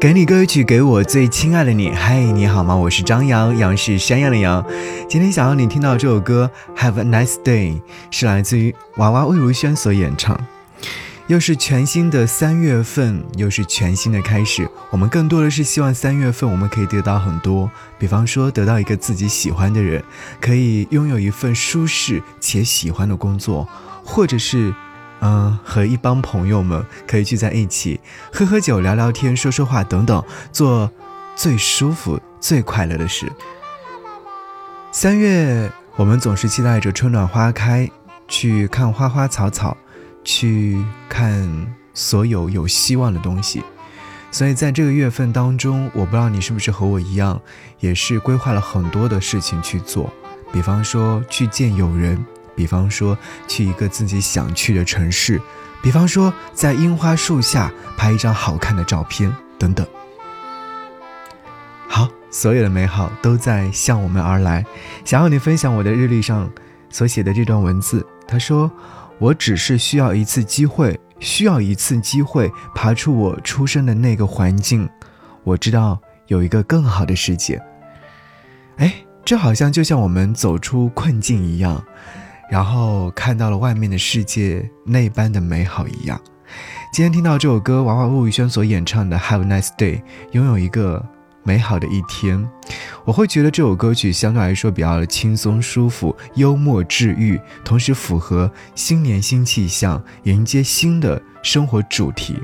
[0.00, 1.90] 给你歌曲，给我最亲爱的你。
[1.90, 2.74] 嗨，你好吗？
[2.74, 4.64] 我是张扬，杨是山羊的羊。
[5.06, 7.74] 今天想要你听到这首歌《Have a Nice Day》，
[8.10, 10.40] 是来自于娃娃魏如萱所演唱。
[11.26, 14.66] 又是全新的三月份，又是全新的开始。
[14.88, 20.02] 我们更多的是希望三月份我们可以得到很多，比方说得到一个自己喜欢的人，
[20.40, 23.68] 可以拥有一份舒适且喜欢的工作，
[24.02, 24.74] 或者是。
[25.20, 28.00] 嗯，和一帮朋友们可以聚在一起，
[28.32, 30.90] 喝喝酒、聊聊天、说说话等等，做
[31.36, 33.30] 最舒服、最快乐的事。
[34.92, 37.88] 三月，我们总是期待着春暖花开，
[38.26, 39.76] 去看花花草草，
[40.24, 43.62] 去看所有有希望的东西。
[44.32, 47.40] 所以在这个月份当中，我不知道你是不是和我一样，
[47.80, 50.12] 也是规划了很多的事情去做，
[50.52, 52.24] 比方说去见友人。
[52.60, 53.16] 比方说
[53.48, 55.40] 去一个自己想去的城市，
[55.80, 59.86] 比方说在樱花树下拍一张好看的照片，等等。
[61.88, 64.62] 好，所有的美好都在向我们而来。
[65.06, 66.50] 想要你分享我的日历上
[66.90, 68.06] 所写的这段文字。
[68.28, 68.70] 他说
[69.18, 74.86] ：“我只是需要一次机会，需要一次机会爬出我出生的那个环境。
[75.44, 77.58] 我知道有一个更好的世界。”
[78.76, 81.82] 哎，这好像就像我们走出困境一样。
[82.50, 86.20] 然后看到了外面的世界那般的美好一样。
[86.92, 89.98] 今天听到这首歌，娃娃魏如萱所演唱的《Have a Nice Day》，
[90.32, 91.02] 拥有一个
[91.44, 92.44] 美好的一天，
[93.04, 102.36] 我会觉得这首歌曲相对来说比较轻松、舒服、幽默、治愈，同时符合新年新气象，迎接新的生活主题。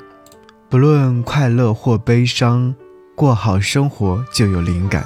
[0.70, 2.72] 不论快乐或悲伤，
[3.16, 5.04] 过好生活就有灵感。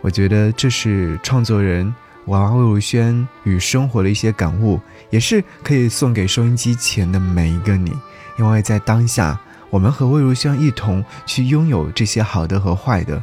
[0.00, 1.92] 我觉得这是创作人。
[2.26, 4.80] 娃娃魏如萱与生活的一些感悟，
[5.10, 7.92] 也是可以送给收音机前的每一个你，
[8.38, 9.38] 因为在当下，
[9.70, 13.22] 我们和魏如萱一同去拥有这些好的和坏的，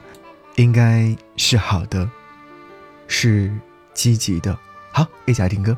[0.55, 2.09] 应该是好的，
[3.07, 3.51] 是
[3.93, 4.57] 积极的。
[4.91, 5.75] 好，一起来听歌。